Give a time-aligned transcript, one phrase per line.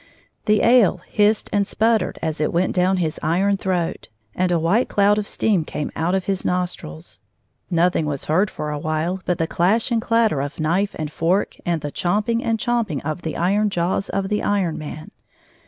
[0.45, 4.89] The ale hissed and sputtered as it went down his iron throat, and a white
[4.89, 7.21] cloud of steam came out of his nostrils.
[7.69, 11.55] Nothing was heard for a while but the clash and clatter of knife and fork
[11.67, 15.11] and the champing and champing of the iron jaws of the Iron Man.